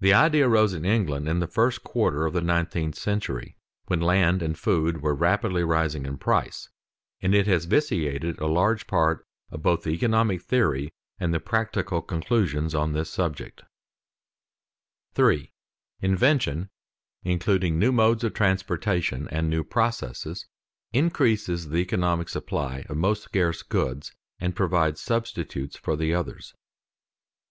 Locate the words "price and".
6.16-7.34